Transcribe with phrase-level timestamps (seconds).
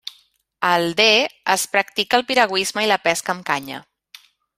[0.69, 3.83] Al Dee es practica el piragüisme i la pesca amb canya.